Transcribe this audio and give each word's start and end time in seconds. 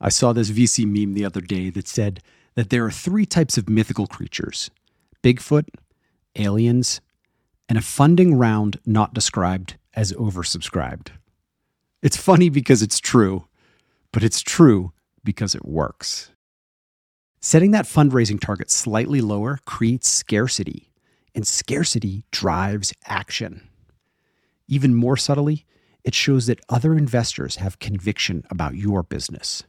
I 0.00 0.08
saw 0.10 0.32
this 0.32 0.50
VC 0.50 0.86
meme 0.86 1.14
the 1.14 1.24
other 1.24 1.40
day 1.40 1.70
that 1.70 1.88
said 1.88 2.22
that 2.54 2.70
there 2.70 2.84
are 2.84 2.90
three 2.90 3.26
types 3.26 3.58
of 3.58 3.68
mythical 3.68 4.06
creatures 4.06 4.70
Bigfoot, 5.22 5.68
aliens, 6.36 7.00
and 7.68 7.76
a 7.76 7.82
funding 7.82 8.36
round 8.36 8.78
not 8.86 9.14
described 9.14 9.76
as 9.94 10.12
oversubscribed. 10.12 11.08
It's 12.02 12.16
funny 12.16 12.48
because 12.48 12.82
it's 12.82 13.00
true, 13.00 13.46
but 14.12 14.22
it's 14.22 14.40
true 14.40 14.92
because 15.24 15.54
it 15.54 15.64
works. 15.64 16.30
Setting 17.40 17.72
that 17.72 17.84
fundraising 17.84 18.40
target 18.40 18.70
slightly 18.70 19.20
lower 19.20 19.58
creates 19.64 20.08
scarcity, 20.08 20.90
and 21.34 21.46
scarcity 21.46 22.24
drives 22.30 22.92
action. 23.06 23.68
Even 24.68 24.94
more 24.94 25.16
subtly, 25.16 25.64
it 26.04 26.14
shows 26.14 26.46
that 26.46 26.60
other 26.68 26.94
investors 26.94 27.56
have 27.56 27.78
conviction 27.78 28.44
about 28.50 28.74
your 28.74 29.02
business. 29.02 29.64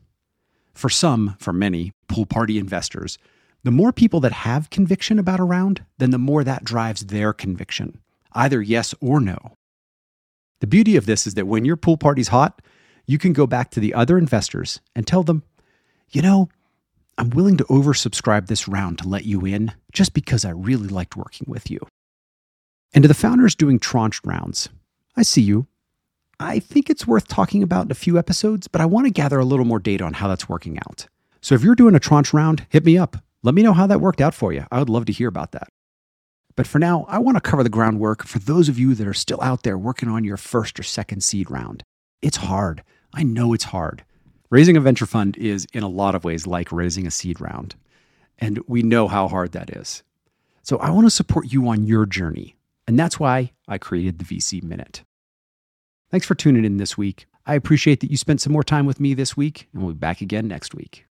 For 0.79 0.89
some, 0.89 1.35
for 1.39 1.51
many, 1.51 1.91
pool 2.07 2.25
party 2.25 2.57
investors, 2.57 3.17
the 3.65 3.69
more 3.69 3.91
people 3.91 4.21
that 4.21 4.31
have 4.31 4.69
conviction 4.69 5.19
about 5.19 5.41
a 5.41 5.43
round, 5.43 5.83
then 5.97 6.11
the 6.11 6.17
more 6.17 6.41
that 6.45 6.63
drives 6.63 7.07
their 7.07 7.33
conviction, 7.33 7.99
either 8.31 8.61
yes 8.61 8.95
or 9.01 9.19
no. 9.19 9.57
The 10.61 10.67
beauty 10.67 10.95
of 10.95 11.05
this 11.05 11.27
is 11.27 11.33
that 11.33 11.47
when 11.47 11.65
your 11.65 11.75
pool 11.75 11.97
party's 11.97 12.29
hot, 12.29 12.61
you 13.05 13.17
can 13.17 13.33
go 13.33 13.45
back 13.45 13.71
to 13.71 13.81
the 13.81 13.93
other 13.93 14.17
investors 14.17 14.79
and 14.95 15.05
tell 15.05 15.21
them, 15.21 15.43
you 16.11 16.21
know, 16.21 16.47
I'm 17.17 17.31
willing 17.31 17.57
to 17.57 17.65
oversubscribe 17.65 18.47
this 18.47 18.69
round 18.69 18.99
to 18.99 19.09
let 19.09 19.25
you 19.25 19.45
in 19.45 19.73
just 19.91 20.13
because 20.13 20.45
I 20.45 20.51
really 20.51 20.87
liked 20.87 21.17
working 21.17 21.47
with 21.49 21.69
you. 21.69 21.79
And 22.93 23.01
to 23.01 23.09
the 23.09 23.13
founders 23.13 23.53
doing 23.53 23.79
tranched 23.79 24.25
rounds, 24.25 24.69
I 25.17 25.23
see 25.23 25.41
you. 25.41 25.67
I 26.39 26.59
think 26.59 26.89
it's 26.89 27.05
worth 27.05 27.27
talking 27.27 27.63
about 27.63 27.85
in 27.85 27.91
a 27.91 27.95
few 27.95 28.17
episodes, 28.17 28.67
but 28.69 28.79
I 28.79 28.85
want 28.85 29.07
to 29.07 29.11
gather 29.11 29.39
a 29.39 29.45
little 29.45 29.65
more 29.65 29.79
data 29.79 30.05
on 30.05 30.13
how 30.13 30.29
that's 30.29 30.47
working 30.47 30.77
out. 30.77 31.07
So 31.41 31.53
if 31.53 31.63
you're 31.63 31.75
doing 31.75 31.95
a 31.95 31.99
tranche 31.99 32.33
round, 32.33 32.65
hit 32.69 32.85
me 32.85 32.97
up. 32.97 33.17
Let 33.43 33.55
me 33.55 33.61
know 33.61 33.73
how 33.73 33.87
that 33.87 34.01
worked 34.01 34.21
out 34.21 34.33
for 34.33 34.53
you. 34.53 34.65
I 34.71 34.79
would 34.79 34.89
love 34.89 35.05
to 35.05 35.13
hear 35.13 35.27
about 35.27 35.51
that. 35.51 35.67
But 36.55 36.67
for 36.67 36.79
now, 36.79 37.05
I 37.09 37.19
want 37.19 37.35
to 37.37 37.41
cover 37.41 37.63
the 37.63 37.69
groundwork 37.69 38.25
for 38.25 38.39
those 38.39 38.69
of 38.69 38.79
you 38.79 38.95
that 38.95 39.07
are 39.07 39.13
still 39.13 39.41
out 39.41 39.63
there 39.63 39.77
working 39.77 40.09
on 40.09 40.23
your 40.23 40.37
first 40.37 40.79
or 40.79 40.83
second 40.83 41.23
seed 41.23 41.49
round. 41.51 41.83
It's 42.21 42.37
hard. 42.37 42.83
I 43.13 43.23
know 43.23 43.53
it's 43.53 43.65
hard. 43.65 44.03
Raising 44.49 44.75
a 44.75 44.81
venture 44.81 45.05
fund 45.05 45.37
is, 45.37 45.67
in 45.73 45.83
a 45.83 45.89
lot 45.89 46.15
of 46.15 46.23
ways, 46.23 46.47
like 46.47 46.71
raising 46.71 47.05
a 47.05 47.11
seed 47.11 47.39
round. 47.39 47.75
And 48.37 48.59
we 48.67 48.81
know 48.81 49.07
how 49.07 49.27
hard 49.27 49.51
that 49.51 49.69
is. 49.75 50.03
So 50.63 50.77
I 50.77 50.89
want 50.89 51.05
to 51.05 51.11
support 51.11 51.51
you 51.51 51.67
on 51.67 51.85
your 51.85 52.05
journey. 52.05 52.55
And 52.87 52.97
that's 52.97 53.19
why 53.19 53.51
I 53.67 53.77
created 53.77 54.19
the 54.19 54.25
VC 54.25 54.63
Minute. 54.63 55.03
Thanks 56.11 56.25
for 56.25 56.35
tuning 56.35 56.65
in 56.65 56.77
this 56.77 56.97
week. 56.97 57.27
I 57.45 57.55
appreciate 57.55 57.99
that 57.99 58.11
you 58.11 58.17
spent 58.17 58.41
some 58.41 58.53
more 58.53 58.63
time 58.63 58.85
with 58.85 58.99
me 58.99 59.13
this 59.13 59.37
week, 59.37 59.69
and 59.73 59.83
we'll 59.83 59.93
be 59.93 59.99
back 59.99 60.21
again 60.21 60.47
next 60.47 60.73
week. 60.73 61.05